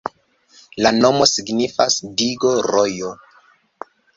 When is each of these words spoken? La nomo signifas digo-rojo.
La 0.85 0.91
nomo 0.95 1.27
signifas 1.33 1.99
digo-rojo. 2.23 3.17